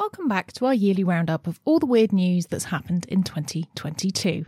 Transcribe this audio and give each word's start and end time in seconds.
Welcome 0.00 0.28
back 0.28 0.54
to 0.54 0.64
our 0.64 0.72
yearly 0.72 1.04
roundup 1.04 1.46
of 1.46 1.60
all 1.66 1.78
the 1.78 1.84
weird 1.84 2.10
news 2.10 2.46
that's 2.46 2.64
happened 2.64 3.04
in 3.10 3.22
2022. 3.22 4.46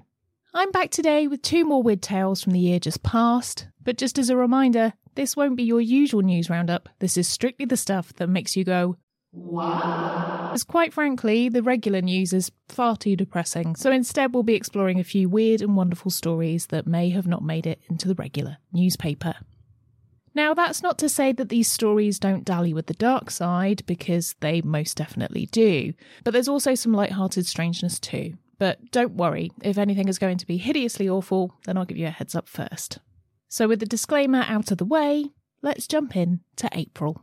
I'm 0.55 0.71
back 0.71 0.91
today 0.91 1.29
with 1.29 1.43
two 1.43 1.67
more 1.67 1.83
weird 1.83 2.01
tales 2.01 2.43
from 2.43 2.55
the 2.55 2.59
year 2.59 2.79
just 2.79 3.03
past, 3.03 3.69
but 3.85 3.99
just 3.99 4.19
as 4.19 4.31
a 4.31 4.37
reminder, 4.37 4.95
this 5.15 5.37
won't 5.37 5.59
be 5.59 5.63
your 5.63 5.83
usual 5.83 6.23
news 6.23 6.49
roundup. 6.49 6.89
This 7.01 7.19
is 7.19 7.29
strictly 7.29 7.67
the 7.67 7.77
stuff 7.77 8.15
that 8.15 8.29
makes 8.29 8.57
you 8.57 8.65
go, 8.65 8.97
Wow. 9.35 10.53
As 10.55 10.65
quite 10.65 10.95
frankly, 10.95 11.51
the 11.51 11.63
regular 11.63 12.01
news 12.01 12.33
is 12.33 12.51
far 12.71 12.97
too 12.97 13.15
depressing, 13.15 13.77
so 13.77 13.91
instead 13.93 14.33
we'll 14.33 14.43
be 14.45 14.55
exploring 14.55 15.01
a 15.01 15.05
few 15.05 15.29
weird 15.29 15.61
and 15.61 15.77
wonderful 15.77 16.11
stories 16.11 16.69
that 16.69 16.87
may 16.87 17.11
have 17.11 17.27
not 17.27 17.45
made 17.45 17.67
it 17.67 17.83
into 17.91 18.09
the 18.09 18.15
regular 18.15 18.57
newspaper. 18.73 19.35
Now, 20.35 20.55
that's 20.55 20.83
not 20.83 20.99
to 20.99 21.09
say 21.09 21.33
that 21.33 21.51
these 21.51 21.71
stories 21.71 22.19
don't 22.19 22.45
dally 22.45 22.73
with 22.73 22.87
the 22.87 22.95
dark 22.95 23.31
side, 23.31 23.85
because 23.87 24.35
they 24.41 24.63
most 24.63 24.97
definitely 24.97 25.47
do, 25.47 25.93
but 26.25 26.33
there's 26.33 26.49
also 26.49 26.75
some 26.75 26.93
light-hearted 26.93 27.47
strangeness 27.47 28.01
too. 28.01 28.35
But 28.59 28.91
don't 28.93 29.17
worry, 29.17 29.51
if 29.63 29.77
anything 29.77 30.09
is 30.09 30.19
going 30.19 30.39
to 30.39 30.47
be 30.47 30.57
hideously 30.57 31.09
awful, 31.09 31.55
then 31.67 31.77
I'll 31.77 31.85
give 31.85 31.99
you 31.99 32.07
a 32.07 32.11
heads 32.11 32.35
up 32.35 32.49
first. 32.49 32.99
So, 33.49 33.69
with 33.69 33.81
the 33.81 33.87
disclaimer 33.87 34.45
out 34.47 34.71
of 34.71 34.79
the 34.79 34.85
way, 34.85 35.31
let's 35.63 35.87
jump 35.87 36.17
in 36.17 36.41
to 36.57 36.69
April. 36.73 37.23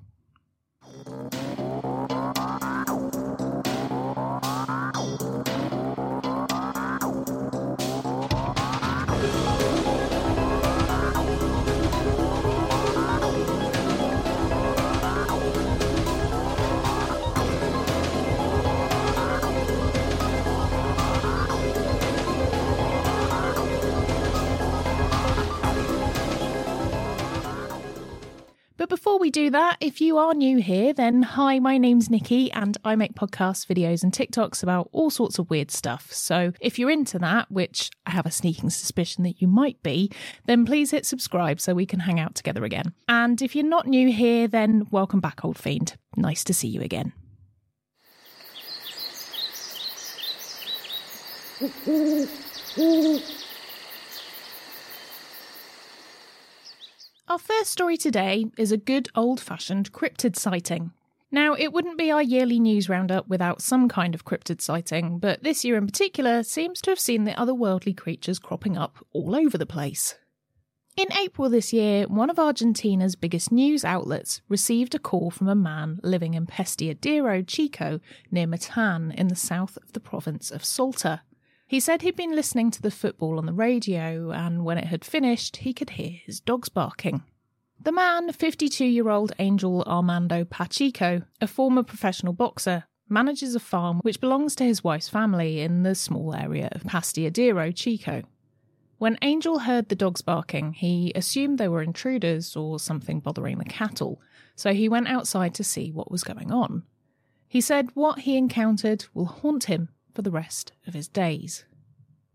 We 29.29 29.31
do 29.31 29.51
that, 29.51 29.77
if 29.79 30.01
you 30.01 30.17
are 30.17 30.33
new 30.33 30.57
here, 30.57 30.91
then 30.91 31.21
hi, 31.21 31.59
my 31.59 31.77
name's 31.77 32.09
Nikki 32.09 32.51
and 32.51 32.75
I 32.83 32.95
make 32.95 33.13
podcasts, 33.13 33.63
videos, 33.63 34.01
and 34.01 34.11
TikToks 34.11 34.63
about 34.63 34.89
all 34.91 35.11
sorts 35.11 35.37
of 35.37 35.51
weird 35.51 35.69
stuff. 35.69 36.11
So 36.11 36.51
if 36.59 36.79
you're 36.79 36.89
into 36.89 37.19
that, 37.19 37.51
which 37.51 37.91
I 38.07 38.09
have 38.09 38.25
a 38.25 38.31
sneaking 38.31 38.71
suspicion 38.71 39.23
that 39.25 39.39
you 39.39 39.47
might 39.47 39.83
be, 39.83 40.11
then 40.47 40.65
please 40.65 40.89
hit 40.89 41.05
subscribe 41.05 41.59
so 41.61 41.75
we 41.75 41.85
can 41.85 41.99
hang 41.99 42.19
out 42.19 42.33
together 42.33 42.63
again. 42.65 42.91
And 43.07 43.39
if 43.43 43.55
you're 43.55 43.63
not 43.63 43.85
new 43.85 44.11
here, 44.11 44.47
then 44.47 44.87
welcome 44.89 45.19
back, 45.19 45.45
old 45.45 45.59
fiend. 45.59 45.95
Nice 46.17 46.43
to 46.45 46.53
see 46.55 46.67
you 46.67 46.81
again. 46.81 47.13
Our 57.29 57.37
first 57.37 57.69
story 57.69 57.95
today 57.95 58.47
is 58.57 58.71
a 58.71 58.77
good 58.77 59.09
old 59.13 59.39
fashioned 59.39 59.91
cryptid 59.91 60.35
sighting. 60.35 60.93
Now, 61.29 61.53
it 61.53 61.71
wouldn't 61.71 61.99
be 61.99 62.09
our 62.09 62.23
yearly 62.23 62.59
news 62.59 62.89
roundup 62.89 63.27
without 63.27 63.61
some 63.61 63.87
kind 63.87 64.15
of 64.15 64.25
cryptid 64.25 64.61
sighting, 64.61 65.19
but 65.19 65.43
this 65.43 65.63
year 65.63 65.77
in 65.77 65.85
particular 65.85 66.41
seems 66.41 66.81
to 66.81 66.89
have 66.89 66.99
seen 66.99 67.25
the 67.25 67.33
otherworldly 67.33 67.95
creatures 67.95 68.39
cropping 68.39 68.79
up 68.79 69.05
all 69.13 69.35
over 69.35 69.59
the 69.59 69.67
place. 69.67 70.15
In 70.97 71.13
April 71.13 71.51
this 71.51 71.71
year, 71.71 72.07
one 72.07 72.31
of 72.31 72.39
Argentina's 72.39 73.15
biggest 73.15 73.51
news 73.51 73.85
outlets 73.85 74.41
received 74.49 74.95
a 74.95 74.99
call 74.99 75.29
from 75.29 75.49
a 75.49 75.53
man 75.53 75.99
living 76.01 76.33
in 76.33 76.47
Pestiadero, 76.47 77.45
Chico, 77.45 77.99
near 78.31 78.47
Metán 78.47 79.13
in 79.13 79.27
the 79.27 79.35
south 79.35 79.77
of 79.77 79.93
the 79.93 79.99
province 79.99 80.49
of 80.49 80.65
Salta. 80.65 81.21
He 81.69 81.79
said 81.79 82.01
he'd 82.01 82.15
been 82.15 82.35
listening 82.35 82.71
to 82.71 82.81
the 82.81 82.89
football 82.89 83.37
on 83.37 83.45
the 83.45 83.53
radio, 83.53 84.31
and 84.31 84.65
when 84.65 84.79
it 84.79 84.85
had 84.85 85.05
finished, 85.05 85.57
he 85.57 85.71
could 85.71 85.91
hear 85.91 86.09
his 86.25 86.39
dogs 86.39 86.67
barking. 86.67 87.21
The 87.79 87.91
man, 87.91 88.31
52 88.31 88.83
year 88.83 89.09
old 89.09 89.33
Angel 89.37 89.83
Armando 89.83 90.45
Pacheco, 90.45 91.21
a 91.39 91.45
former 91.45 91.83
professional 91.83 92.33
boxer, 92.33 92.85
manages 93.07 93.53
a 93.53 93.59
farm 93.59 93.99
which 93.99 94.19
belongs 94.19 94.55
to 94.55 94.63
his 94.63 94.83
wife's 94.83 95.09
family 95.09 95.61
in 95.61 95.83
the 95.83 95.93
small 95.93 96.33
area 96.33 96.69
of 96.71 96.85
Pastiadero, 96.85 97.71
Chico. 97.75 98.23
When 98.97 99.19
Angel 99.21 99.59
heard 99.59 99.89
the 99.89 99.95
dogs 99.95 100.23
barking, 100.23 100.73
he 100.73 101.11
assumed 101.13 101.59
they 101.59 101.67
were 101.67 101.83
intruders 101.83 102.55
or 102.55 102.79
something 102.79 103.19
bothering 103.19 103.59
the 103.59 103.65
cattle, 103.65 104.19
so 104.55 104.73
he 104.73 104.89
went 104.89 105.07
outside 105.07 105.53
to 105.53 105.63
see 105.63 105.91
what 105.91 106.09
was 106.09 106.23
going 106.23 106.51
on. 106.51 106.81
He 107.47 107.61
said 107.61 107.91
what 107.93 108.21
he 108.21 108.37
encountered 108.37 109.05
will 109.13 109.25
haunt 109.25 109.65
him 109.65 109.89
for 110.19 110.23
the 110.23 110.31
rest 110.31 110.73
of 110.85 110.93
his 110.93 111.07
days. 111.07 111.63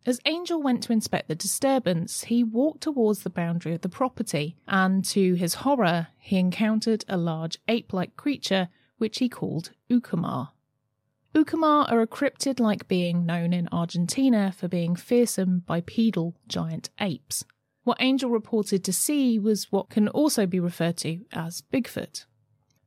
As 0.06 0.18
Angel 0.24 0.62
went 0.62 0.82
to 0.84 0.92
inspect 0.94 1.28
the 1.28 1.34
disturbance, 1.34 2.24
he 2.24 2.42
walked 2.42 2.80
towards 2.80 3.22
the 3.22 3.28
boundary 3.28 3.74
of 3.74 3.82
the 3.82 3.90
property, 3.90 4.56
and 4.66 5.04
to 5.04 5.34
his 5.34 5.56
horror, 5.56 6.06
he 6.18 6.38
encountered 6.38 7.04
a 7.10 7.18
large 7.18 7.58
ape 7.68 7.92
like 7.92 8.16
creature 8.16 8.70
which 8.96 9.18
he 9.18 9.28
called 9.28 9.72
Ucumar. 9.90 10.52
Ucumar 11.34 11.84
are 11.92 12.00
a 12.00 12.06
cryptid 12.06 12.58
like 12.58 12.88
being 12.88 13.26
known 13.26 13.52
in 13.52 13.68
Argentina 13.70 14.50
for 14.56 14.66
being 14.66 14.96
fearsome 14.96 15.58
bipedal 15.66 16.34
giant 16.48 16.88
apes. 17.02 17.44
What 17.82 17.98
Angel 18.00 18.30
reported 18.30 18.82
to 18.84 18.94
see 18.94 19.38
was 19.38 19.70
what 19.70 19.90
can 19.90 20.08
also 20.08 20.46
be 20.46 20.58
referred 20.58 20.96
to 20.98 21.20
as 21.34 21.62
Bigfoot. 21.70 22.24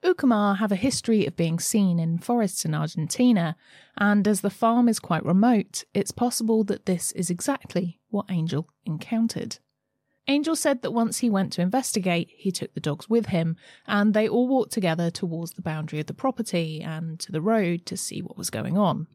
Ucumar 0.07 0.56
have 0.56 0.71
a 0.71 0.77
history 0.77 1.25
of 1.25 1.36
being 1.36 1.59
seen 1.59 2.00
in 2.00 2.18
forests 2.18 2.63
in 2.63 2.74
Argentina, 2.74 3.57
and 3.98 4.25
as 4.25 4.39
the 4.39 4.50
farm 4.50 4.88
is 4.88 5.00
quite 5.00 5.25
remote, 5.25 5.83
it's 5.94 6.12
possible 6.12 6.63
that 6.63 6.86
this 6.86 7.12
is 7.12 7.30
exactly 7.30 8.00
what 8.09 8.25
Angel 8.30 8.69
encountered. 8.86 9.57
Angel 10.30 10.56
said 10.56 10.81
that 10.81 10.92
once 10.92 11.18
he 11.18 11.30
went 11.30 11.51
to 11.54 11.62
investigate, 11.62 12.30
he 12.33 12.51
took 12.51 12.74
the 12.74 12.80
dogs 12.80 13.09
with 13.09 13.27
him, 13.27 13.57
and 13.86 14.13
they 14.13 14.30
all 14.30 14.48
walked 14.48 14.71
together 14.71 15.12
towards 15.12 15.54
the 15.54 15.62
boundary 15.62 16.00
of 16.00 16.07
the 16.07 16.13
property 16.13 16.81
and 16.81 17.19
to 17.19 17.33
the 17.33 17.42
road 17.42 17.86
to 17.86 17.98
see 17.98 18.21
what 18.21 18.38
was 18.38 18.50
going 18.50 18.77
on. 18.77 19.07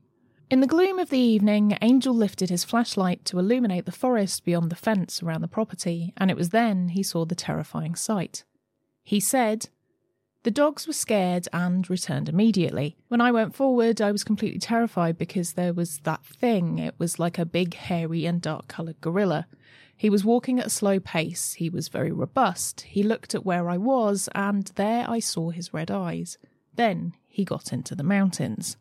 In 0.50 0.60
the 0.60 0.66
gloom 0.66 0.98
of 0.98 1.08
the 1.08 1.18
evening, 1.18 1.78
Angel 1.80 2.14
lifted 2.14 2.50
his 2.50 2.64
flashlight 2.64 3.24
to 3.24 3.38
illuminate 3.38 3.86
the 3.86 3.92
forest 3.92 4.44
beyond 4.44 4.70
the 4.70 4.76
fence 4.76 5.22
around 5.22 5.40
the 5.40 5.48
property, 5.48 6.12
and 6.18 6.30
it 6.30 6.36
was 6.36 6.50
then 6.50 6.88
he 6.88 7.02
saw 7.02 7.24
the 7.24 7.34
terrifying 7.34 7.94
sight. 7.94 8.44
He 9.02 9.20
said, 9.20 9.70
The 10.44 10.50
dogs 10.50 10.88
were 10.88 10.92
scared 10.92 11.46
and 11.52 11.88
returned 11.88 12.28
immediately. 12.28 12.96
When 13.06 13.20
I 13.20 13.30
went 13.30 13.54
forward, 13.54 14.00
I 14.00 14.10
was 14.10 14.24
completely 14.24 14.58
terrified 14.58 15.16
because 15.16 15.52
there 15.52 15.72
was 15.72 15.98
that 15.98 16.24
thing. 16.24 16.78
It 16.78 16.96
was 16.98 17.20
like 17.20 17.38
a 17.38 17.46
big, 17.46 17.74
hairy, 17.74 18.26
and 18.26 18.42
dark 18.42 18.66
coloured 18.66 19.00
gorilla. 19.00 19.46
He 19.96 20.10
was 20.10 20.24
walking 20.24 20.58
at 20.58 20.66
a 20.66 20.70
slow 20.70 20.98
pace. 20.98 21.52
He 21.54 21.70
was 21.70 21.86
very 21.86 22.10
robust. 22.10 22.80
He 22.80 23.04
looked 23.04 23.36
at 23.36 23.46
where 23.46 23.70
I 23.70 23.76
was, 23.76 24.28
and 24.34 24.66
there 24.74 25.08
I 25.08 25.20
saw 25.20 25.50
his 25.50 25.72
red 25.72 25.92
eyes. 25.92 26.38
Then 26.74 27.14
he 27.28 27.44
got 27.44 27.72
into 27.72 27.94
the 27.94 28.02
mountains. 28.02 28.76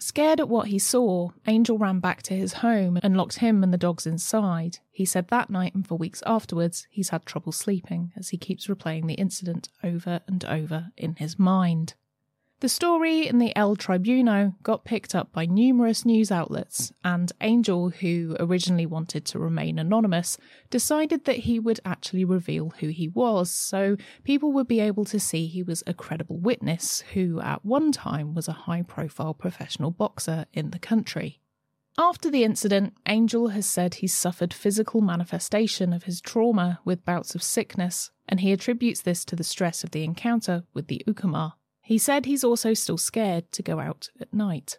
Scared 0.00 0.38
at 0.38 0.48
what 0.48 0.68
he 0.68 0.78
saw, 0.78 1.30
Angel 1.46 1.76
ran 1.76 1.98
back 1.98 2.22
to 2.22 2.34
his 2.36 2.54
home 2.54 2.98
and 3.02 3.16
locked 3.16 3.38
him 3.38 3.64
and 3.64 3.72
the 3.72 3.78
dogs 3.78 4.06
inside. 4.06 4.78
He 4.90 5.04
said 5.04 5.28
that 5.28 5.50
night 5.50 5.74
and 5.74 5.86
for 5.86 5.98
weeks 5.98 6.22
afterwards 6.24 6.86
he's 6.88 7.08
had 7.08 7.26
trouble 7.26 7.50
sleeping 7.50 8.12
as 8.16 8.28
he 8.28 8.36
keeps 8.36 8.68
replaying 8.68 9.06
the 9.06 9.14
incident 9.14 9.68
over 9.82 10.20
and 10.28 10.44
over 10.44 10.92
in 10.96 11.16
his 11.16 11.38
mind. 11.38 11.94
The 12.60 12.68
story 12.68 13.28
in 13.28 13.38
the 13.38 13.54
El 13.56 13.76
Tribuno 13.76 14.56
got 14.64 14.84
picked 14.84 15.14
up 15.14 15.30
by 15.30 15.46
numerous 15.46 16.04
news 16.04 16.32
outlets, 16.32 16.92
and 17.04 17.30
Angel, 17.40 17.90
who 17.90 18.34
originally 18.40 18.84
wanted 18.84 19.24
to 19.26 19.38
remain 19.38 19.78
anonymous, 19.78 20.36
decided 20.68 21.24
that 21.24 21.36
he 21.36 21.60
would 21.60 21.78
actually 21.84 22.24
reveal 22.24 22.70
who 22.80 22.88
he 22.88 23.06
was 23.06 23.52
so 23.52 23.96
people 24.24 24.50
would 24.50 24.66
be 24.66 24.80
able 24.80 25.04
to 25.04 25.20
see 25.20 25.46
he 25.46 25.62
was 25.62 25.84
a 25.86 25.94
credible 25.94 26.36
witness 26.36 27.04
who, 27.14 27.40
at 27.40 27.64
one 27.64 27.92
time, 27.92 28.34
was 28.34 28.48
a 28.48 28.64
high 28.66 28.82
profile 28.82 29.34
professional 29.34 29.92
boxer 29.92 30.46
in 30.52 30.70
the 30.70 30.80
country. 30.80 31.40
After 31.96 32.28
the 32.28 32.42
incident, 32.42 32.94
Angel 33.06 33.48
has 33.48 33.66
said 33.66 33.94
he 33.94 34.08
suffered 34.08 34.52
physical 34.52 35.00
manifestation 35.00 35.92
of 35.92 36.04
his 36.04 36.20
trauma 36.20 36.80
with 36.84 37.04
bouts 37.04 37.36
of 37.36 37.42
sickness, 37.44 38.10
and 38.28 38.40
he 38.40 38.50
attributes 38.50 39.02
this 39.02 39.24
to 39.26 39.36
the 39.36 39.44
stress 39.44 39.84
of 39.84 39.92
the 39.92 40.02
encounter 40.02 40.64
with 40.74 40.88
the 40.88 41.04
Ucumar. 41.06 41.52
He 41.88 41.96
said 41.96 42.26
he's 42.26 42.44
also 42.44 42.74
still 42.74 42.98
scared 42.98 43.50
to 43.52 43.62
go 43.62 43.80
out 43.80 44.10
at 44.20 44.34
night. 44.34 44.78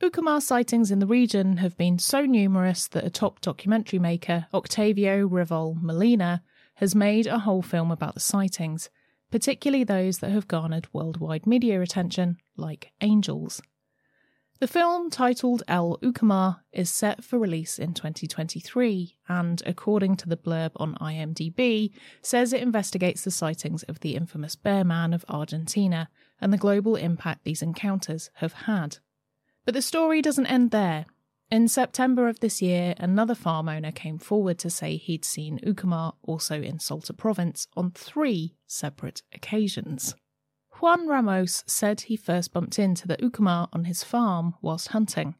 Ucumar 0.00 0.40
sightings 0.40 0.92
in 0.92 1.00
the 1.00 1.06
region 1.08 1.56
have 1.56 1.76
been 1.76 1.98
so 1.98 2.20
numerous 2.20 2.86
that 2.86 3.04
a 3.04 3.10
top 3.10 3.40
documentary 3.40 3.98
maker, 3.98 4.46
Octavio 4.54 5.26
Revoll 5.26 5.74
Molina, 5.82 6.44
has 6.76 6.94
made 6.94 7.26
a 7.26 7.40
whole 7.40 7.60
film 7.60 7.90
about 7.90 8.14
the 8.14 8.20
sightings, 8.20 8.88
particularly 9.32 9.82
those 9.82 10.20
that 10.20 10.30
have 10.30 10.46
garnered 10.46 10.86
worldwide 10.92 11.44
media 11.44 11.82
attention, 11.82 12.36
like 12.56 12.92
Angels. 13.00 13.60
The 14.60 14.68
film, 14.68 15.10
titled 15.10 15.64
El 15.66 15.98
Ucumar, 16.02 16.60
is 16.72 16.88
set 16.88 17.24
for 17.24 17.40
release 17.40 17.80
in 17.80 17.94
2023 17.94 19.16
and, 19.28 19.60
according 19.66 20.16
to 20.18 20.28
the 20.28 20.36
blurb 20.36 20.70
on 20.76 20.94
IMDb, 21.00 21.90
says 22.22 22.52
it 22.52 22.62
investigates 22.62 23.24
the 23.24 23.32
sightings 23.32 23.82
of 23.84 23.98
the 24.00 24.14
infamous 24.14 24.54
bear 24.54 24.84
man 24.84 25.12
of 25.12 25.24
Argentina 25.28 26.08
and 26.40 26.52
the 26.52 26.58
global 26.58 26.96
impact 26.96 27.44
these 27.44 27.62
encounters 27.62 28.30
have 28.34 28.52
had. 28.52 28.98
But 29.64 29.74
the 29.74 29.82
story 29.82 30.22
doesn't 30.22 30.46
end 30.46 30.70
there. 30.70 31.06
In 31.50 31.66
September 31.66 32.28
of 32.28 32.40
this 32.40 32.60
year, 32.60 32.94
another 32.98 33.34
farm 33.34 33.68
owner 33.68 33.90
came 33.90 34.18
forward 34.18 34.58
to 34.58 34.70
say 34.70 34.96
he'd 34.96 35.24
seen 35.24 35.60
Ucumar 35.62 36.14
also 36.22 36.60
in 36.60 36.78
Salta 36.78 37.14
province 37.14 37.66
on 37.74 37.90
three 37.90 38.54
separate 38.66 39.22
occasions. 39.34 40.14
Juan 40.80 41.08
Ramos 41.08 41.64
said 41.66 42.02
he 42.02 42.16
first 42.16 42.52
bumped 42.52 42.78
into 42.78 43.08
the 43.08 43.16
Ucumar 43.16 43.68
on 43.72 43.84
his 43.84 44.04
farm 44.04 44.54
whilst 44.60 44.88
hunting. 44.88 45.34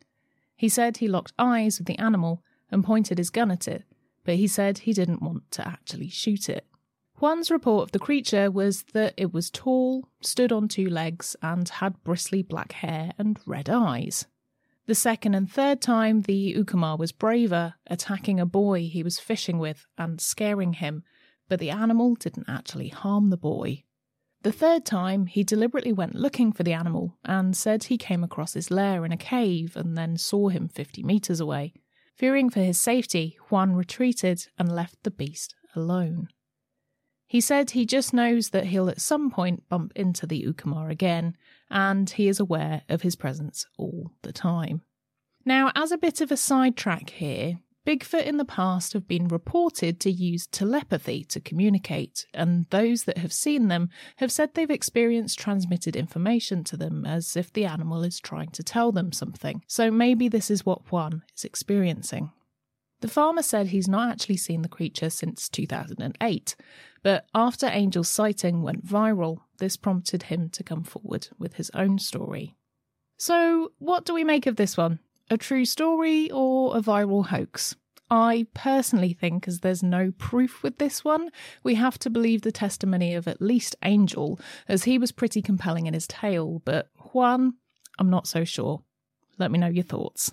He 0.57 0.69
said 0.69 0.97
he 0.97 1.09
locked 1.09 1.33
eyes 1.39 1.79
with 1.79 1.87
the 1.87 1.99
animal 1.99 2.43
and 2.71 2.83
pointed 2.83 3.19
his 3.19 3.31
gun 3.31 3.51
at 3.51 3.69
it, 3.69 3.85
but 4.25 4.37
he 4.37 4.49
said 4.49 4.79
he 4.79 4.93
didn't 4.93 5.23
want 5.23 5.51
to 5.53 5.67
actually 5.67 6.09
shoot 6.09 6.49
it. 6.49 6.67
Juan's 7.21 7.51
report 7.51 7.83
of 7.83 7.93
the 7.93 7.99
creature 7.99 8.49
was 8.49 8.85
that 8.93 9.13
it 9.17 9.35
was 9.35 9.51
tall, 9.51 10.09
stood 10.21 10.53
on 10.53 10.69
two 10.69 10.89
legs, 10.89 11.35
and 11.43 11.69
had 11.69 12.05
bristly 12.05 12.43
black 12.43 12.71
hair 12.71 13.11
and 13.19 13.41
red 13.45 13.69
eyes. 13.69 14.27
The 14.87 14.95
second 14.95 15.35
and 15.35 15.51
third 15.51 15.81
time, 15.81 16.23
the 16.23 16.55
Ucumar 16.57 16.97
was 16.97 17.11
braver, 17.11 17.75
attacking 17.89 18.39
a 18.39 18.47
boy 18.47 18.89
he 18.89 19.03
was 19.03 19.19
fishing 19.19 19.59
with 19.59 19.85
and 19.99 20.21
scaring 20.21 20.75
him, 20.75 21.03
but 21.49 21.59
the 21.59 21.71
animal 21.71 22.15
didn't 22.15 22.49
actually 22.49 22.89
harm 22.89 23.31
the 23.31 23.37
boy. 23.37 23.83
The 24.43 24.53
third 24.53 24.87
time, 24.87 25.27
he 25.27 25.43
deliberately 25.43 25.93
went 25.93 26.15
looking 26.15 26.53
for 26.53 26.63
the 26.63 26.73
animal 26.73 27.19
and 27.25 27.57
said 27.57 27.85
he 27.85 27.99
came 27.99 28.23
across 28.23 28.53
his 28.53 28.71
lair 28.71 29.05
in 29.05 29.11
a 29.11 29.17
cave 29.17 29.77
and 29.77 29.99
then 29.99 30.19
saw 30.19 30.51
him 30.51 30.69
50 30.69 31.03
metres 31.03 31.41
away. 31.41 31.75
Fearing 32.15 32.49
for 32.49 32.61
his 32.61 32.79
safety, 32.79 33.37
Juan 33.51 33.75
retreated 33.75 34.47
and 34.57 34.73
left 34.73 35.03
the 35.03 35.11
beast 35.11 35.57
alone. 35.75 36.29
He 37.29 37.43
said 37.43 37.71
he 37.71 37.85
just 37.85 38.15
knows 38.15 38.51
that 38.51 38.67
he'll 38.67 38.89
at 38.89 39.01
some 39.01 39.31
point 39.31 39.69
bump 39.69 39.93
into 39.95 40.27
the 40.27 40.43
Ucumar 40.43 40.91
again, 40.91 41.37
and 41.71 42.09
he 42.09 42.27
is 42.27 42.41
aware 42.41 42.83
of 42.89 43.03
his 43.03 43.17
presence 43.17 43.67
all 43.77 44.13
the 44.23 44.33
time. 44.33 44.81
Now, 45.45 45.71
as 45.75 45.93
a 45.93 45.99
bit 45.99 46.23
of 46.23 46.33
a 46.33 46.37
sidetrack 46.37 47.11
here, 47.11 47.59
Bigfoot 47.87 48.25
in 48.25 48.37
the 48.37 48.45
past 48.45 48.93
have 48.93 49.09
been 49.09 49.29
reported 49.29 49.99
to 50.01 50.11
use 50.11 50.47
telepathy 50.47 51.25
to 51.25 51.41
communicate, 51.41 52.27
and 52.35 52.67
those 52.69 53.05
that 53.05 53.19
have 53.19 53.33
seen 53.33 53.69
them 53.69 53.89
have 54.17 54.31
said 54.33 54.53
they've 54.53 54.71
experienced 54.71 55.39
transmitted 55.39 55.97
information 55.97 56.65
to 56.65 56.77
them 56.77 57.07
as 57.07 57.35
if 57.35 57.51
the 57.53 57.65
animal 57.65 58.03
is 58.03 58.21
trying 58.21 58.51
to 58.51 58.63
tell 58.63 58.93
them 58.93 59.13
something. 59.13 59.63
So 59.67 59.91
maybe 59.91 60.29
this 60.29 60.51
is 60.51 60.67
what 60.67 60.93
Juan 60.93 61.23
is 61.35 61.45
experiencing. 61.45 62.31
The 63.01 63.09
farmer 63.09 63.43
said 63.43 63.69
he's 63.69 63.89
not 63.89 64.11
actually 64.11 64.39
seen 64.39 64.63
the 64.63 64.69
creature 64.69 65.11
since 65.11 65.49
2008, 65.49 66.57
but 67.03 67.27
after 67.35 67.67
Angel's 67.67 68.09
sighting 68.09 68.63
went 68.63 68.85
viral, 68.85 69.39
this 69.59 69.77
prompted 69.77 70.25
him 70.25 70.49
to 70.51 70.65
come 70.65 70.83
forward 70.83 71.29
with 71.39 71.55
his 71.55 71.71
own 71.75 71.99
story. 71.99 72.57
So, 73.17 73.73
what 73.79 74.05
do 74.05 74.15
we 74.15 74.25
make 74.25 74.47
of 74.47 74.57
this 74.57 74.77
one? 74.77 74.99
A 75.31 75.37
true 75.37 75.65
story 75.65 76.31
or 76.31 76.77
a 76.77 76.81
viral 76.81 77.27
hoax? 77.27 77.77
I 78.11 78.47
personally 78.55 79.13
think, 79.13 79.47
as 79.47 79.61
there's 79.61 79.83
no 79.83 80.13
proof 80.17 80.63
with 80.63 80.79
this 80.79 81.05
one, 81.05 81.31
we 81.63 81.75
have 81.75 81.99
to 82.01 82.11
believe 82.11 82.43
the 82.43 82.53
testimony 82.53 83.15
of 83.15 83.29
at 83.29 83.43
least 83.43 83.77
Angel, 83.85 84.41
as 84.67 84.85
he 84.85 84.99
was 84.99 85.13
pretty 85.13 85.43
compelling 85.43 85.87
in 85.87 85.95
his 85.95 86.07
tale, 86.07 86.63
but 86.65 86.89
Juan, 87.13 87.55
I'm 87.99 88.09
not 88.11 88.27
so 88.27 88.45
sure. 88.45 88.83
Let 89.37 89.51
me 89.51 89.59
know 89.59 89.69
your 89.69 89.85
thoughts. 89.85 90.33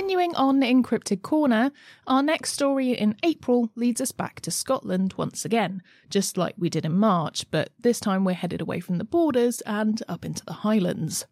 Continuing 0.00 0.34
on 0.34 0.62
in 0.62 0.82
Corner, 1.20 1.70
our 2.06 2.22
next 2.22 2.54
story 2.54 2.92
in 2.92 3.16
April 3.22 3.68
leads 3.76 4.00
us 4.00 4.12
back 4.12 4.40
to 4.40 4.50
Scotland 4.50 5.12
once 5.18 5.44
again, 5.44 5.82
just 6.08 6.38
like 6.38 6.54
we 6.56 6.70
did 6.70 6.86
in 6.86 6.96
March, 6.96 7.44
but 7.50 7.68
this 7.78 8.00
time 8.00 8.24
we're 8.24 8.32
headed 8.32 8.62
away 8.62 8.80
from 8.80 8.96
the 8.96 9.04
borders 9.04 9.60
and 9.66 10.02
up 10.08 10.24
into 10.24 10.42
the 10.46 10.54
Highlands. 10.54 11.26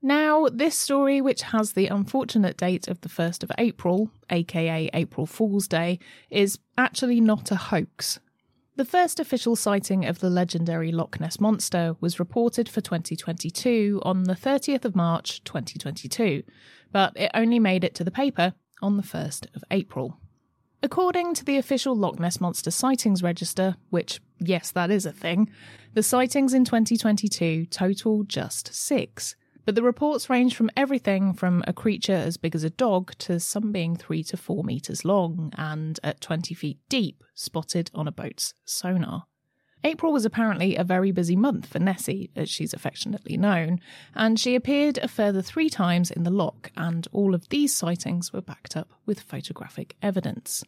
Now, 0.00 0.46
this 0.50 0.74
story, 0.74 1.20
which 1.20 1.42
has 1.42 1.74
the 1.74 1.88
unfortunate 1.88 2.56
date 2.56 2.88
of 2.88 3.02
the 3.02 3.10
1st 3.10 3.42
of 3.42 3.52
April, 3.58 4.10
aka 4.30 4.88
April 4.94 5.26
Fool's 5.26 5.68
Day, 5.68 5.98
is 6.30 6.58
actually 6.78 7.20
not 7.20 7.50
a 7.50 7.56
hoax. 7.56 8.20
The 8.76 8.84
first 8.84 9.20
official 9.20 9.54
sighting 9.54 10.04
of 10.04 10.18
the 10.18 10.28
legendary 10.28 10.90
Loch 10.90 11.20
Ness 11.20 11.38
Monster 11.38 11.94
was 12.00 12.18
reported 12.18 12.68
for 12.68 12.80
2022 12.80 14.00
on 14.02 14.24
the 14.24 14.34
30th 14.34 14.84
of 14.84 14.96
March 14.96 15.44
2022, 15.44 16.42
but 16.90 17.12
it 17.14 17.30
only 17.34 17.60
made 17.60 17.84
it 17.84 17.94
to 17.94 18.02
the 18.02 18.10
paper 18.10 18.52
on 18.82 18.96
the 18.96 19.04
1st 19.04 19.46
of 19.54 19.62
April. 19.70 20.18
According 20.82 21.34
to 21.34 21.44
the 21.44 21.56
official 21.56 21.94
Loch 21.94 22.18
Ness 22.18 22.40
Monster 22.40 22.72
Sightings 22.72 23.22
Register, 23.22 23.76
which, 23.90 24.20
yes, 24.40 24.72
that 24.72 24.90
is 24.90 25.06
a 25.06 25.12
thing, 25.12 25.50
the 25.92 26.02
sightings 26.02 26.52
in 26.52 26.64
2022 26.64 27.66
total 27.66 28.24
just 28.24 28.74
six. 28.74 29.36
But 29.64 29.74
the 29.74 29.82
reports 29.82 30.28
range 30.28 30.54
from 30.54 30.70
everything 30.76 31.32
from 31.32 31.64
a 31.66 31.72
creature 31.72 32.12
as 32.12 32.36
big 32.36 32.54
as 32.54 32.64
a 32.64 32.70
dog 32.70 33.16
to 33.18 33.40
some 33.40 33.72
being 33.72 33.96
three 33.96 34.22
to 34.24 34.36
four 34.36 34.62
metres 34.62 35.04
long 35.04 35.52
and 35.56 35.98
at 36.02 36.20
20 36.20 36.54
feet 36.54 36.78
deep, 36.88 37.24
spotted 37.34 37.90
on 37.94 38.06
a 38.06 38.12
boat's 38.12 38.54
sonar. 38.64 39.24
April 39.82 40.12
was 40.12 40.24
apparently 40.24 40.76
a 40.76 40.84
very 40.84 41.12
busy 41.12 41.36
month 41.36 41.66
for 41.66 41.78
Nessie, 41.78 42.30
as 42.34 42.48
she's 42.48 42.72
affectionately 42.72 43.36
known, 43.36 43.80
and 44.14 44.40
she 44.40 44.54
appeared 44.54 44.98
a 44.98 45.08
further 45.08 45.42
three 45.42 45.68
times 45.68 46.10
in 46.10 46.22
the 46.22 46.30
loch, 46.30 46.70
and 46.74 47.06
all 47.12 47.34
of 47.34 47.50
these 47.50 47.76
sightings 47.76 48.32
were 48.32 48.40
backed 48.40 48.78
up 48.78 48.90
with 49.04 49.20
photographic 49.20 49.94
evidence. 50.00 50.64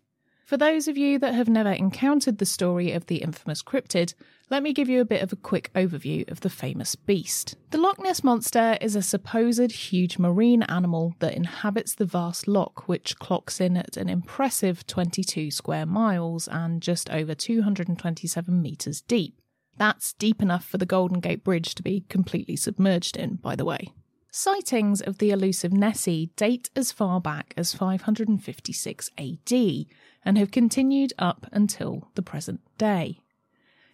For 0.46 0.56
those 0.56 0.86
of 0.86 0.96
you 0.96 1.18
that 1.18 1.34
have 1.34 1.48
never 1.48 1.72
encountered 1.72 2.38
the 2.38 2.46
story 2.46 2.92
of 2.92 3.06
the 3.06 3.16
infamous 3.16 3.64
cryptid, 3.64 4.14
let 4.48 4.62
me 4.62 4.72
give 4.72 4.88
you 4.88 5.00
a 5.00 5.04
bit 5.04 5.20
of 5.20 5.32
a 5.32 5.36
quick 5.36 5.72
overview 5.74 6.30
of 6.30 6.38
the 6.38 6.48
famous 6.48 6.94
beast. 6.94 7.56
The 7.72 7.78
Loch 7.78 7.98
Ness 8.00 8.22
Monster 8.22 8.78
is 8.80 8.94
a 8.94 9.02
supposed 9.02 9.72
huge 9.72 10.20
marine 10.20 10.62
animal 10.62 11.16
that 11.18 11.34
inhabits 11.34 11.96
the 11.96 12.04
vast 12.04 12.46
loch, 12.46 12.86
which 12.86 13.18
clocks 13.18 13.60
in 13.60 13.76
at 13.76 13.96
an 13.96 14.08
impressive 14.08 14.86
22 14.86 15.50
square 15.50 15.84
miles 15.84 16.46
and 16.46 16.80
just 16.80 17.10
over 17.10 17.34
227 17.34 18.62
metres 18.62 19.00
deep. 19.00 19.40
That's 19.78 20.12
deep 20.12 20.40
enough 20.40 20.64
for 20.64 20.78
the 20.78 20.86
Golden 20.86 21.18
Gate 21.18 21.42
Bridge 21.42 21.74
to 21.74 21.82
be 21.82 22.04
completely 22.08 22.54
submerged 22.54 23.16
in, 23.16 23.34
by 23.34 23.56
the 23.56 23.64
way. 23.64 23.88
Sightings 24.38 25.00
of 25.00 25.16
the 25.16 25.30
elusive 25.30 25.72
Nessie 25.72 26.26
date 26.36 26.68
as 26.76 26.92
far 26.92 27.22
back 27.22 27.54
as 27.56 27.72
556 27.72 29.10
AD 29.16 29.86
and 30.26 30.36
have 30.36 30.50
continued 30.50 31.14
up 31.18 31.46
until 31.52 32.10
the 32.16 32.22
present 32.22 32.60
day. 32.76 33.20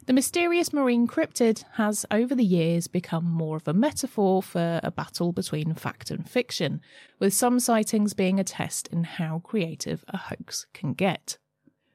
The 0.06 0.12
mysterious 0.12 0.72
marine 0.72 1.06
cryptid 1.06 1.62
has 1.74 2.04
over 2.10 2.34
the 2.34 2.44
years 2.44 2.88
become 2.88 3.24
more 3.24 3.56
of 3.56 3.68
a 3.68 3.72
metaphor 3.72 4.42
for 4.42 4.80
a 4.82 4.90
battle 4.90 5.30
between 5.30 5.74
fact 5.74 6.10
and 6.10 6.28
fiction, 6.28 6.80
with 7.20 7.32
some 7.32 7.60
sightings 7.60 8.12
being 8.12 8.40
a 8.40 8.44
test 8.44 8.88
in 8.88 9.04
how 9.04 9.42
creative 9.44 10.04
a 10.08 10.16
hoax 10.16 10.66
can 10.74 10.92
get. 10.92 11.38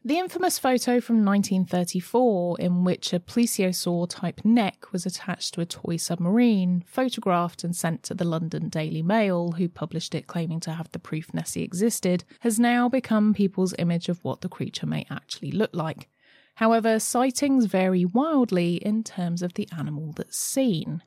The 0.07 0.19
infamous 0.19 0.57
photo 0.57 1.01
from 1.01 1.25
1934, 1.25 2.61
in 2.61 2.85
which 2.85 3.11
a 3.11 3.19
plesiosaur 3.19 4.07
type 4.09 4.39
neck 4.45 4.93
was 4.93 5.05
attached 5.05 5.53
to 5.53 5.59
a 5.59 5.65
toy 5.65 5.97
submarine, 5.97 6.85
photographed 6.87 7.65
and 7.65 7.75
sent 7.75 8.03
to 8.03 8.13
the 8.13 8.23
London 8.23 8.69
Daily 8.69 9.01
Mail, 9.01 9.51
who 9.57 9.67
published 9.67 10.15
it 10.15 10.25
claiming 10.25 10.61
to 10.61 10.71
have 10.71 10.89
the 10.93 10.97
proof 10.97 11.33
Nessie 11.33 11.61
existed, 11.61 12.23
has 12.39 12.57
now 12.57 12.87
become 12.87 13.33
people's 13.33 13.75
image 13.77 14.07
of 14.07 14.23
what 14.23 14.39
the 14.39 14.47
creature 14.47 14.85
may 14.85 15.05
actually 15.09 15.51
look 15.51 15.71
like. 15.73 16.07
However, 16.55 16.99
sightings 17.01 17.65
vary 17.65 18.05
wildly 18.05 18.75
in 18.75 19.03
terms 19.03 19.41
of 19.41 19.55
the 19.55 19.67
animal 19.77 20.13
that's 20.15 20.39
seen. 20.39 21.03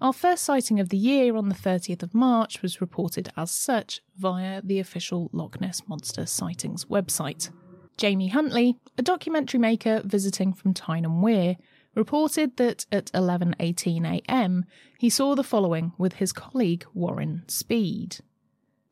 Our 0.00 0.12
first 0.12 0.44
sighting 0.44 0.78
of 0.78 0.90
the 0.90 0.96
year 0.96 1.34
on 1.34 1.48
the 1.48 1.56
30th 1.56 2.04
of 2.04 2.14
March 2.14 2.62
was 2.62 2.80
reported 2.80 3.32
as 3.36 3.50
such 3.50 4.00
via 4.16 4.62
the 4.62 4.78
official 4.78 5.28
Loch 5.32 5.60
Ness 5.60 5.82
Monster 5.88 6.24
Sightings 6.24 6.84
website. 6.84 7.50
Jamie 7.98 8.28
Huntley, 8.28 8.76
a 8.96 9.02
documentary 9.02 9.58
maker 9.58 10.02
visiting 10.04 10.52
from 10.52 10.72
Tyne 10.72 11.04
and 11.04 11.20
Wear, 11.20 11.56
reported 11.96 12.56
that 12.56 12.86
at 12.92 13.10
11:18 13.12 14.06
a.m. 14.06 14.64
he 15.00 15.10
saw 15.10 15.34
the 15.34 15.42
following 15.42 15.92
with 15.98 16.14
his 16.14 16.32
colleague 16.32 16.86
Warren 16.94 17.42
Speed. 17.48 18.18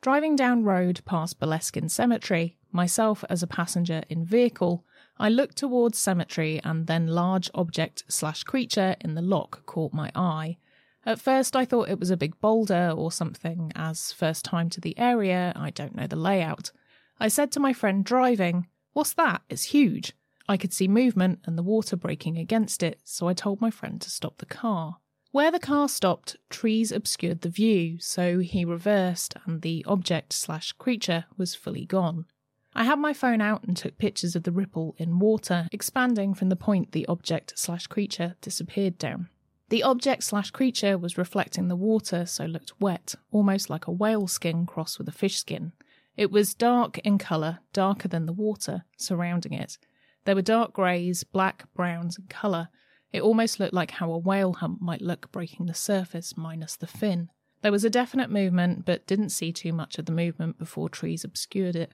Driving 0.01 0.35
down 0.35 0.65
road 0.65 0.99
past 1.05 1.39
Boleskine 1.39 1.89
Cemetery, 1.89 2.57
myself 2.73 3.23
as 3.29 3.41
a 3.41 3.47
passenger 3.47 4.03
in 4.09 4.25
vehicle, 4.25 4.83
I 5.17 5.29
looked 5.29 5.55
towards 5.55 5.97
cemetery 5.97 6.59
and 6.65 6.85
then 6.85 7.07
large 7.07 7.49
object 7.55 8.03
slash 8.09 8.43
creature 8.43 8.97
in 8.99 9.15
the 9.15 9.21
lock 9.21 9.65
caught 9.65 9.93
my 9.93 10.11
eye. 10.15 10.57
At 11.05 11.21
first 11.21 11.55
I 11.55 11.63
thought 11.63 11.87
it 11.87 11.99
was 11.99 12.11
a 12.11 12.17
big 12.17 12.37
boulder 12.41 12.93
or 12.93 13.13
something, 13.13 13.71
as 13.73 14.11
first 14.11 14.43
time 14.43 14.69
to 14.71 14.81
the 14.81 14.99
area, 14.99 15.53
I 15.55 15.69
don't 15.69 15.95
know 15.95 16.07
the 16.07 16.17
layout. 16.17 16.73
I 17.21 17.29
said 17.29 17.53
to 17.53 17.61
my 17.61 17.71
friend 17.71 18.03
driving, 18.03 18.67
What's 18.97 19.13
that? 19.13 19.43
It's 19.47 19.65
huge. 19.65 20.13
I 20.49 20.57
could 20.57 20.73
see 20.73 20.87
movement 20.87 21.41
and 21.45 21.55
the 21.55 21.61
water 21.61 21.95
breaking 21.95 22.39
against 22.39 22.81
it, 22.81 22.99
so 23.03 23.27
I 23.27 23.35
told 23.35 23.61
my 23.61 23.69
friend 23.69 24.01
to 24.01 24.09
stop 24.09 24.39
the 24.39 24.47
car. 24.47 24.97
Where 25.31 25.51
the 25.51 25.59
car 25.59 25.87
stopped, 25.87 26.35
trees 26.49 26.91
obscured 26.91 27.41
the 27.41 27.49
view, 27.49 27.99
so 27.99 28.39
he 28.39 28.65
reversed 28.65 29.35
and 29.45 29.61
the 29.61 29.85
object 29.87 30.33
slash 30.33 30.71
creature 30.71 31.25
was 31.37 31.53
fully 31.53 31.85
gone. 31.85 32.25
I 32.73 32.85
had 32.85 32.97
my 32.97 33.13
phone 33.13 33.39
out 33.39 33.63
and 33.65 33.77
took 33.77 33.99
pictures 33.99 34.35
of 34.35 34.41
the 34.41 34.51
ripple 34.51 34.95
in 34.97 35.19
water, 35.19 35.67
expanding 35.71 36.33
from 36.33 36.49
the 36.49 36.55
point 36.55 36.91
the 36.91 37.05
object 37.05 37.53
slash 37.55 37.85
creature 37.85 38.35
disappeared 38.41 38.97
down. 38.97 39.29
The 39.69 39.83
object 39.83 40.23
slash 40.23 40.49
creature 40.49 40.97
was 40.97 41.19
reflecting 41.19 41.67
the 41.67 41.75
water, 41.75 42.25
so 42.25 42.45
looked 42.45 42.81
wet, 42.81 43.13
almost 43.31 43.69
like 43.69 43.85
a 43.85 43.91
whale 43.91 44.27
skin 44.27 44.65
crossed 44.65 44.97
with 44.97 45.07
a 45.07 45.11
fish 45.11 45.37
skin. 45.37 45.73
It 46.17 46.31
was 46.31 46.55
dark 46.55 46.97
in 46.99 47.19
colour, 47.19 47.59
darker 47.71 48.07
than 48.07 48.25
the 48.25 48.33
water 48.33 48.85
surrounding 48.97 49.53
it. 49.53 49.77
There 50.25 50.35
were 50.35 50.41
dark 50.41 50.73
greys, 50.73 51.23
black, 51.23 51.71
browns, 51.75 52.17
and 52.17 52.27
colour. 52.27 52.69
It 53.13 53.21
almost 53.21 53.59
looked 53.59 53.73
like 53.73 53.91
how 53.91 54.11
a 54.11 54.17
whale 54.17 54.53
hump 54.53 54.81
might 54.81 55.01
look 55.01 55.31
breaking 55.31 55.67
the 55.67 55.75
surface 55.75 56.35
minus 56.35 56.75
the 56.75 56.87
fin. 56.87 57.29
There 57.61 57.71
was 57.71 57.85
a 57.85 57.89
definite 57.89 58.31
movement, 58.31 58.83
but 58.83 59.07
didn't 59.07 59.29
see 59.29 59.53
too 59.53 59.71
much 59.71 59.97
of 59.99 60.05
the 60.05 60.11
movement 60.11 60.57
before 60.57 60.89
trees 60.89 61.23
obscured 61.23 61.75
it. 61.75 61.93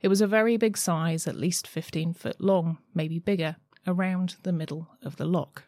It 0.00 0.08
was 0.08 0.20
a 0.20 0.26
very 0.26 0.56
big 0.56 0.76
size, 0.76 1.26
at 1.26 1.36
least 1.36 1.66
15 1.66 2.14
foot 2.14 2.40
long, 2.40 2.78
maybe 2.94 3.18
bigger, 3.18 3.56
around 3.86 4.36
the 4.44 4.52
middle 4.52 4.88
of 5.02 5.16
the 5.16 5.24
loch. 5.24 5.64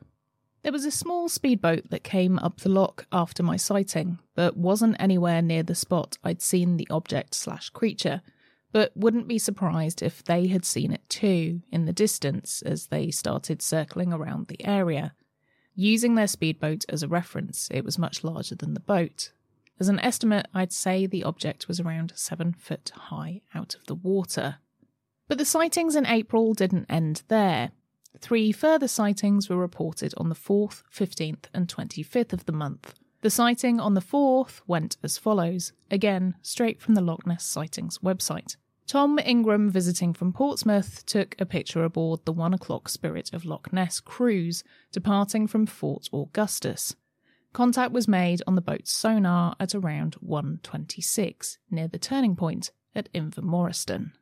There 0.67 0.73
was 0.73 0.85
a 0.85 0.91
small 0.91 1.29
speedboat 1.29 1.91
that 1.91 2.03
came 2.03 2.41
up 2.41 2.59
the 2.59 2.69
lock 2.69 3.07
after 3.13 3.45
my 3.45 3.57
sighting, 3.57 4.19
but 4.35 4.57
wasn't 4.57 4.97
anywhere 4.99 5.41
near 5.41 5.63
the 5.63 5.77
spot 5.77 6.19
I'd 6.25 6.43
seen 6.43 6.77
the 6.77 6.89
object 6.91 7.37
slash 7.37 7.71
creature, 7.71 8.21
but 8.73 8.91
wouldn't 8.97 9.29
be 9.29 9.39
surprised 9.39 10.03
if 10.03 10.25
they 10.25 10.49
had 10.49 10.65
seen 10.65 10.91
it 10.91 11.09
too, 11.09 11.63
in 11.71 11.85
the 11.85 11.93
distance, 11.93 12.63
as 12.63 12.89
they 12.89 13.13
started 13.13 13.63
circling 13.63 14.13
around 14.13 14.49
the 14.49 14.67
area. 14.67 15.15
Using 15.77 16.17
their 16.17 16.27
speedboat 16.27 16.85
as 16.89 17.05
a 17.05 17.09
reference, 17.09 17.69
it 17.71 17.85
was 17.85 17.97
much 17.97 18.25
larger 18.25 18.57
than 18.57 18.75
the 18.75 18.81
boat. 18.81 19.31
As 19.79 19.89
an 19.89 20.01
estimate, 20.01 20.49
I'd 20.53 20.73
say 20.73 21.07
the 21.07 21.23
object 21.23 21.69
was 21.69 21.79
around 21.79 22.13
seven 22.17 22.53
foot 22.53 22.91
high 22.93 23.43
out 23.55 23.77
of 23.77 23.87
the 23.87 23.95
water. 23.95 24.57
But 25.29 25.39
the 25.39 25.45
sightings 25.45 25.95
in 25.95 26.07
April 26.07 26.55
didn't 26.55 26.87
end 26.91 27.23
there. 27.29 27.71
Three 28.21 28.53
further 28.53 28.89
sightings 28.89 29.49
were 29.49 29.57
reported 29.57 30.15
on 30.17 30.29
the 30.29 30.35
4th, 30.35 30.83
15th, 30.93 31.45
and 31.53 31.69
25th 31.69 32.33
of 32.33 32.47
the 32.47 32.53
month. 32.53 32.95
The 33.23 33.31
sighting 33.31 33.81
on 33.81 33.95
the 33.95 34.01
4th 34.01 34.61
went 34.67 34.97
as 35.03 35.19
follows, 35.19 35.73
again, 35.91 36.37
straight 36.43 36.81
from 36.81 36.95
the 36.95 37.01
Loch 37.01 37.27
Ness 37.27 37.45
Sightings 37.45 37.99
website. 37.99 38.57
Tom 38.87 39.19
Ingram, 39.19 39.69
visiting 39.69 40.15
from 40.15 40.33
Portsmouth, 40.33 41.05
took 41.07 41.35
a 41.41 41.47
picture 41.47 41.83
aboard 41.83 42.25
the 42.25 42.33
1 42.33 42.55
o'clock 42.55 42.89
Spirit 42.89 43.33
of 43.33 43.45
Loch 43.45 43.73
Ness 43.73 43.99
cruise, 43.99 44.63
departing 44.93 45.49
from 45.49 45.67
Fort 45.67 46.09
Augustus. 46.13 46.95
Contact 47.53 47.91
was 47.91 48.07
made 48.07 48.43
on 48.47 48.55
the 48.55 48.61
boat's 48.61 48.93
sonar 48.93 49.57
at 49.59 49.75
around 49.75 50.15
1.26, 50.25 51.59
near 51.71 51.89
the 51.89 51.99
turning 51.99 52.37
point 52.37 52.71
at 52.95 53.13
Invermoriston. 53.13 54.13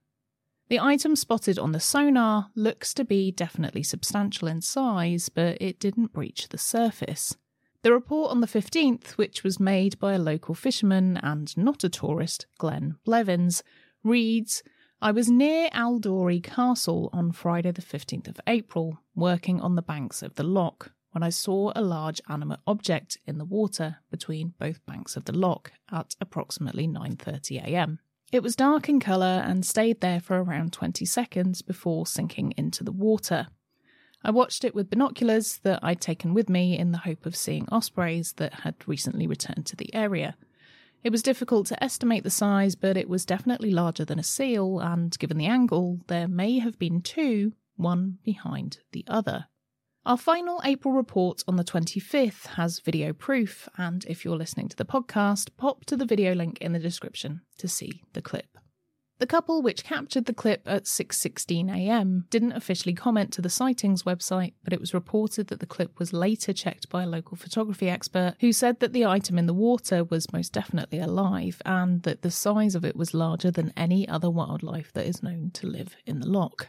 The 0.68 0.80
item 0.80 1.14
spotted 1.14 1.58
on 1.58 1.72
the 1.72 1.80
sonar 1.80 2.50
looks 2.54 2.94
to 2.94 3.04
be 3.04 3.30
definitely 3.30 3.82
substantial 3.82 4.48
in 4.48 4.62
size, 4.62 5.28
but 5.28 5.58
it 5.60 5.78
didn't 5.78 6.12
breach 6.12 6.48
the 6.48 6.58
surface. 6.58 7.36
The 7.82 7.92
report 7.92 8.30
on 8.30 8.40
the 8.40 8.46
15th, 8.46 9.10
which 9.18 9.44
was 9.44 9.60
made 9.60 9.98
by 9.98 10.14
a 10.14 10.18
local 10.18 10.54
fisherman 10.54 11.18
and 11.18 11.54
not 11.56 11.84
a 11.84 11.90
tourist, 11.90 12.46
Glenn 12.56 12.96
Blevins, 13.04 13.62
reads 14.02 14.62
I 15.02 15.10
was 15.10 15.28
near 15.28 15.68
Aldourie 15.74 16.42
Castle 16.42 17.10
on 17.12 17.32
Friday, 17.32 17.72
the 17.72 17.82
15th 17.82 18.26
of 18.26 18.40
April, 18.46 19.00
working 19.14 19.60
on 19.60 19.74
the 19.74 19.82
banks 19.82 20.22
of 20.22 20.36
the 20.36 20.44
loch, 20.44 20.92
when 21.10 21.22
I 21.22 21.28
saw 21.28 21.72
a 21.76 21.82
large 21.82 22.22
animate 22.26 22.60
object 22.66 23.18
in 23.26 23.36
the 23.36 23.44
water 23.44 23.98
between 24.10 24.54
both 24.58 24.84
banks 24.86 25.14
of 25.14 25.26
the 25.26 25.36
loch 25.36 25.72
at 25.92 26.16
approximately 26.22 26.88
9:30 26.88 27.62
a.m. 27.64 27.98
It 28.34 28.42
was 28.42 28.56
dark 28.56 28.88
in 28.88 28.98
colour 28.98 29.44
and 29.46 29.64
stayed 29.64 30.00
there 30.00 30.18
for 30.18 30.42
around 30.42 30.72
20 30.72 31.04
seconds 31.04 31.62
before 31.62 32.04
sinking 32.04 32.52
into 32.56 32.82
the 32.82 32.90
water. 32.90 33.46
I 34.24 34.32
watched 34.32 34.64
it 34.64 34.74
with 34.74 34.90
binoculars 34.90 35.58
that 35.58 35.78
I'd 35.84 36.00
taken 36.00 36.34
with 36.34 36.48
me 36.48 36.76
in 36.76 36.90
the 36.90 36.98
hope 36.98 37.26
of 37.26 37.36
seeing 37.36 37.68
ospreys 37.70 38.32
that 38.38 38.52
had 38.52 38.74
recently 38.88 39.28
returned 39.28 39.66
to 39.66 39.76
the 39.76 39.94
area. 39.94 40.34
It 41.04 41.12
was 41.12 41.22
difficult 41.22 41.68
to 41.68 41.80
estimate 41.80 42.24
the 42.24 42.28
size, 42.28 42.74
but 42.74 42.96
it 42.96 43.08
was 43.08 43.24
definitely 43.24 43.70
larger 43.70 44.04
than 44.04 44.18
a 44.18 44.24
seal, 44.24 44.80
and 44.80 45.16
given 45.20 45.38
the 45.38 45.46
angle, 45.46 46.00
there 46.08 46.26
may 46.26 46.58
have 46.58 46.76
been 46.76 47.02
two, 47.02 47.52
one 47.76 48.18
behind 48.24 48.78
the 48.90 49.04
other. 49.06 49.46
Our 50.06 50.18
final 50.18 50.60
April 50.66 50.92
report 50.92 51.42
on 51.48 51.56
the 51.56 51.64
25th 51.64 52.44
has 52.58 52.78
video 52.78 53.14
proof, 53.14 53.70
and 53.78 54.04
if 54.06 54.22
you're 54.22 54.36
listening 54.36 54.68
to 54.68 54.76
the 54.76 54.84
podcast, 54.84 55.48
pop 55.56 55.86
to 55.86 55.96
the 55.96 56.04
video 56.04 56.34
link 56.34 56.58
in 56.58 56.74
the 56.74 56.78
description 56.78 57.40
to 57.56 57.66
see 57.66 58.02
the 58.12 58.20
clip. 58.20 58.58
The 59.18 59.26
couple 59.26 59.62
which 59.62 59.82
captured 59.82 60.26
the 60.26 60.34
clip 60.34 60.60
at 60.66 60.84
6:16 60.84 61.74
a.m. 61.74 62.26
didn't 62.28 62.52
officially 62.52 62.92
comment 62.92 63.32
to 63.32 63.40
the 63.40 63.48
sightings 63.48 64.02
website, 64.02 64.52
but 64.62 64.74
it 64.74 64.80
was 64.80 64.92
reported 64.92 65.46
that 65.46 65.60
the 65.60 65.74
clip 65.74 65.98
was 65.98 66.12
later 66.12 66.52
checked 66.52 66.90
by 66.90 67.04
a 67.04 67.08
local 67.08 67.38
photography 67.38 67.88
expert 67.88 68.34
who 68.40 68.52
said 68.52 68.80
that 68.80 68.92
the 68.92 69.06
item 69.06 69.38
in 69.38 69.46
the 69.46 69.54
water 69.54 70.04
was 70.04 70.34
most 70.34 70.52
definitely 70.52 70.98
alive 70.98 71.62
and 71.64 72.02
that 72.02 72.20
the 72.20 72.30
size 72.30 72.74
of 72.74 72.84
it 72.84 72.94
was 72.94 73.14
larger 73.14 73.50
than 73.50 73.72
any 73.74 74.06
other 74.06 74.28
wildlife 74.28 74.92
that 74.92 75.06
is 75.06 75.22
known 75.22 75.50
to 75.54 75.66
live 75.66 75.96
in 76.04 76.20
the 76.20 76.28
loch. 76.28 76.68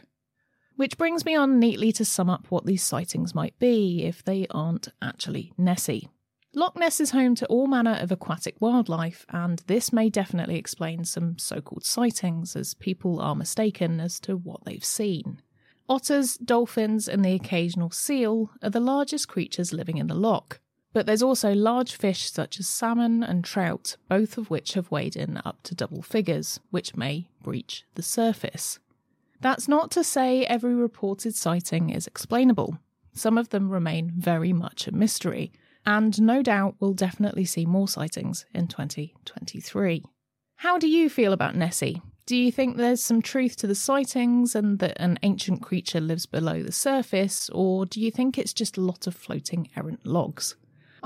Which 0.76 0.98
brings 0.98 1.24
me 1.24 1.34
on 1.34 1.58
neatly 1.58 1.90
to 1.92 2.04
sum 2.04 2.28
up 2.28 2.46
what 2.50 2.66
these 2.66 2.82
sightings 2.82 3.34
might 3.34 3.58
be 3.58 4.04
if 4.04 4.22
they 4.22 4.46
aren't 4.50 4.88
actually 5.00 5.52
Nessie. 5.56 6.08
Loch 6.54 6.76
Ness 6.78 7.00
is 7.00 7.10
home 7.10 7.34
to 7.36 7.46
all 7.46 7.66
manner 7.66 7.98
of 8.00 8.12
aquatic 8.12 8.56
wildlife, 8.60 9.26
and 9.30 9.62
this 9.66 9.92
may 9.92 10.08
definitely 10.08 10.56
explain 10.56 11.04
some 11.04 11.38
so 11.38 11.60
called 11.60 11.84
sightings, 11.84 12.56
as 12.56 12.74
people 12.74 13.20
are 13.20 13.34
mistaken 13.34 14.00
as 14.00 14.20
to 14.20 14.36
what 14.36 14.64
they've 14.64 14.84
seen. 14.84 15.40
Otters, 15.88 16.36
dolphins, 16.38 17.08
and 17.08 17.24
the 17.24 17.34
occasional 17.34 17.90
seal 17.90 18.50
are 18.62 18.70
the 18.70 18.80
largest 18.80 19.28
creatures 19.28 19.72
living 19.72 19.98
in 19.98 20.08
the 20.08 20.14
loch. 20.14 20.60
But 20.92 21.04
there's 21.04 21.22
also 21.22 21.54
large 21.54 21.94
fish 21.94 22.30
such 22.30 22.58
as 22.58 22.68
salmon 22.68 23.22
and 23.22 23.44
trout, 23.44 23.96
both 24.08 24.38
of 24.38 24.50
which 24.50 24.74
have 24.74 24.90
weighed 24.90 25.14
in 25.14 25.40
up 25.44 25.62
to 25.64 25.74
double 25.74 26.00
figures, 26.00 26.58
which 26.70 26.96
may 26.96 27.28
breach 27.42 27.84
the 27.96 28.02
surface. 28.02 28.78
That's 29.46 29.68
not 29.68 29.92
to 29.92 30.02
say 30.02 30.44
every 30.44 30.74
reported 30.74 31.36
sighting 31.36 31.90
is 31.90 32.08
explainable. 32.08 32.78
Some 33.12 33.38
of 33.38 33.50
them 33.50 33.70
remain 33.70 34.10
very 34.12 34.52
much 34.52 34.88
a 34.88 34.92
mystery, 34.92 35.52
and 35.86 36.20
no 36.20 36.42
doubt 36.42 36.74
we'll 36.80 36.94
definitely 36.94 37.44
see 37.44 37.64
more 37.64 37.86
sightings 37.86 38.44
in 38.52 38.66
2023. 38.66 40.02
How 40.56 40.78
do 40.78 40.88
you 40.88 41.08
feel 41.08 41.32
about 41.32 41.54
Nessie? 41.54 42.02
Do 42.26 42.34
you 42.34 42.50
think 42.50 42.76
there's 42.76 43.04
some 43.04 43.22
truth 43.22 43.54
to 43.58 43.68
the 43.68 43.76
sightings 43.76 44.56
and 44.56 44.80
that 44.80 44.96
an 44.98 45.16
ancient 45.22 45.62
creature 45.62 46.00
lives 46.00 46.26
below 46.26 46.64
the 46.64 46.72
surface, 46.72 47.48
or 47.50 47.86
do 47.86 48.00
you 48.00 48.10
think 48.10 48.36
it's 48.36 48.52
just 48.52 48.76
a 48.76 48.80
lot 48.80 49.06
of 49.06 49.14
floating 49.14 49.68
errant 49.76 50.04
logs? 50.04 50.56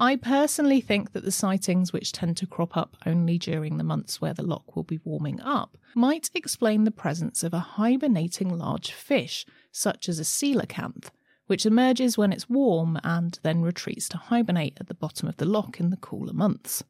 I 0.03 0.17
personally 0.17 0.81
think 0.81 1.13
that 1.13 1.25
the 1.25 1.31
sightings, 1.31 1.93
which 1.93 2.11
tend 2.11 2.39
to 2.39 2.47
crop 2.47 2.75
up 2.75 2.97
only 3.05 3.37
during 3.37 3.77
the 3.77 3.85
months 3.85 4.19
where 4.19 4.33
the 4.33 4.43
loch 4.43 4.75
will 4.75 4.83
be 4.83 4.99
warming 5.05 5.43
up, 5.43 5.77
might 5.95 6.31
explain 6.35 6.85
the 6.85 6.91
presence 6.91 7.43
of 7.43 7.53
a 7.53 7.59
hibernating 7.59 8.49
large 8.57 8.93
fish, 8.93 9.45
such 9.71 10.09
as 10.09 10.19
a 10.19 10.23
coelacanth, 10.23 11.11
which 11.49 11.67
emerges 11.67 12.17
when 12.17 12.33
it's 12.33 12.49
warm 12.49 12.99
and 13.05 13.39
then 13.43 13.61
retreats 13.61 14.09
to 14.09 14.17
hibernate 14.17 14.79
at 14.81 14.89
the 14.89 14.95
bottom 14.95 15.29
of 15.29 15.37
the 15.37 15.45
loch 15.45 15.79
in 15.79 15.91
the 15.91 15.99
cooler 15.99 16.33
months. 16.33 16.83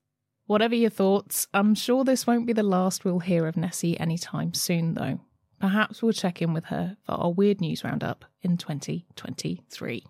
Whatever 0.47 0.77
your 0.77 0.91
thoughts, 0.91 1.49
I'm 1.53 1.75
sure 1.75 2.05
this 2.05 2.29
won't 2.29 2.47
be 2.47 2.53
the 2.53 2.63
last 2.63 3.05
we'll 3.05 3.19
hear 3.19 3.49
of 3.49 3.57
Nessie 3.57 3.99
anytime 3.99 4.55
soon, 4.55 4.95
though. 4.95 5.19
Perhaps 5.59 6.01
we'll 6.01 6.13
check 6.13 6.41
in 6.41 6.53
with 6.53 6.67
her 6.67 6.97
for 7.05 7.13
our 7.13 7.33
Weird 7.33 7.61
News 7.61 7.83
Roundup 7.83 8.25
in 8.43 8.57
2023. 8.57 10.07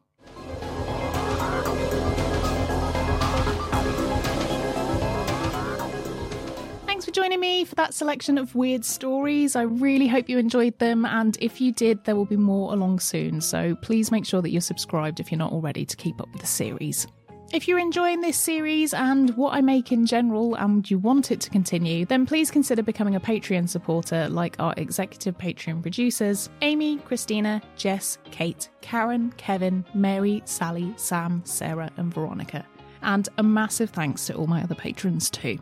For 7.11 7.15
joining 7.15 7.41
me 7.41 7.65
for 7.65 7.75
that 7.75 7.93
selection 7.93 8.39
of 8.39 8.55
weird 8.55 8.85
stories. 8.85 9.57
I 9.57 9.63
really 9.63 10.07
hope 10.07 10.29
you 10.29 10.39
enjoyed 10.39 10.79
them, 10.79 11.05
and 11.05 11.37
if 11.41 11.61
you 11.61 11.73
did, 11.73 12.05
there 12.05 12.15
will 12.15 12.25
be 12.25 12.37
more 12.37 12.73
along 12.73 13.01
soon. 13.01 13.41
So 13.41 13.75
please 13.75 14.13
make 14.13 14.25
sure 14.25 14.41
that 14.41 14.51
you're 14.51 14.61
subscribed 14.61 15.19
if 15.19 15.33
you're 15.33 15.39
not 15.39 15.51
already 15.51 15.85
to 15.85 15.97
keep 15.97 16.21
up 16.21 16.31
with 16.33 16.41
the 16.41 16.47
series. 16.47 17.09
If 17.53 17.67
you're 17.67 17.81
enjoying 17.81 18.21
this 18.21 18.39
series 18.39 18.95
and 18.95 19.37
what 19.37 19.55
I 19.55 19.61
make 19.61 19.91
in 19.91 20.07
general 20.07 20.55
and 20.55 20.89
you 20.89 21.01
want 21.01 21.33
it 21.33 21.41
to 21.41 21.51
continue, 21.51 22.07
then 22.07 22.27
please 22.27 22.49
consider 22.49 22.81
becoming 22.81 23.17
a 23.17 23.21
Patreon 23.21 23.69
supporter 23.69 24.29
like 24.29 24.55
our 24.61 24.73
executive 24.77 25.37
Patreon 25.37 25.83
producers 25.83 26.49
Amy, 26.63 26.99
Christina, 26.99 27.61
Jess, 27.75 28.19
Kate, 28.31 28.69
Karen, 28.83 29.33
Kevin, 29.37 29.85
Mary, 29.95 30.43
Sally, 30.45 30.95
Sam, 30.97 31.43
Sarah, 31.45 31.91
and 31.97 32.15
Veronica. 32.15 32.65
And 33.03 33.29
a 33.39 33.43
massive 33.43 33.91
thanks 33.91 34.27
to 34.27 34.35
all 34.35 34.47
my 34.47 34.63
other 34.63 34.77
patrons 34.77 35.29
too. 35.29 35.59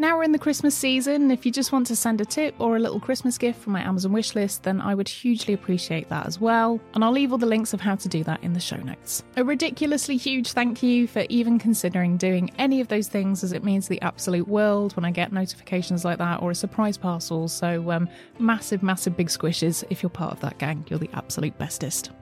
Now 0.00 0.16
we're 0.16 0.22
in 0.22 0.30
the 0.30 0.38
Christmas 0.38 0.76
season. 0.76 1.32
If 1.32 1.44
you 1.44 1.50
just 1.50 1.72
want 1.72 1.88
to 1.88 1.96
send 1.96 2.20
a 2.20 2.24
tip 2.24 2.54
or 2.60 2.76
a 2.76 2.78
little 2.78 3.00
Christmas 3.00 3.36
gift 3.36 3.60
from 3.60 3.72
my 3.72 3.80
Amazon 3.80 4.12
wishlist, 4.12 4.62
then 4.62 4.80
I 4.80 4.94
would 4.94 5.08
hugely 5.08 5.54
appreciate 5.54 6.08
that 6.08 6.24
as 6.24 6.40
well. 6.40 6.80
And 6.94 7.02
I'll 7.02 7.10
leave 7.10 7.32
all 7.32 7.38
the 7.38 7.46
links 7.46 7.74
of 7.74 7.80
how 7.80 7.96
to 7.96 8.08
do 8.08 8.22
that 8.22 8.40
in 8.44 8.52
the 8.52 8.60
show 8.60 8.76
notes. 8.76 9.24
A 9.36 9.42
ridiculously 9.42 10.16
huge 10.16 10.52
thank 10.52 10.84
you 10.84 11.08
for 11.08 11.24
even 11.28 11.58
considering 11.58 12.16
doing 12.16 12.52
any 12.58 12.80
of 12.80 12.86
those 12.86 13.08
things, 13.08 13.42
as 13.42 13.52
it 13.52 13.64
means 13.64 13.88
the 13.88 14.00
absolute 14.00 14.46
world 14.46 14.94
when 14.94 15.04
I 15.04 15.10
get 15.10 15.32
notifications 15.32 16.04
like 16.04 16.18
that 16.18 16.42
or 16.42 16.52
a 16.52 16.54
surprise 16.54 16.96
parcel. 16.96 17.48
So, 17.48 17.90
um, 17.90 18.08
massive, 18.38 18.84
massive 18.84 19.16
big 19.16 19.26
squishes. 19.26 19.82
If 19.90 20.04
you're 20.04 20.10
part 20.10 20.32
of 20.32 20.38
that 20.42 20.58
gang, 20.58 20.84
you're 20.88 21.00
the 21.00 21.10
absolute 21.12 21.58
bestest. 21.58 22.12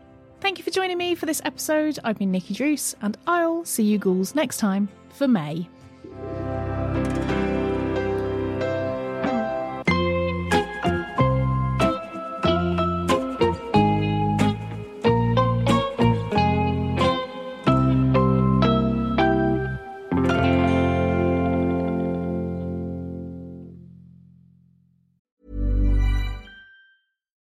Thank 0.40 0.56
you 0.56 0.64
for 0.64 0.70
joining 0.70 0.96
me 0.96 1.14
for 1.14 1.26
this 1.26 1.42
episode. 1.44 1.98
I've 2.04 2.18
been 2.18 2.30
Nikki 2.30 2.54
Druce, 2.54 2.94
and 3.02 3.18
I'll 3.26 3.66
see 3.66 3.82
you 3.82 3.98
ghouls 3.98 4.34
next 4.34 4.56
time 4.56 4.88
for 5.10 5.28
May. 5.28 5.68